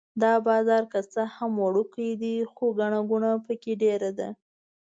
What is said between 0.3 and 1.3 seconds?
بازار که څه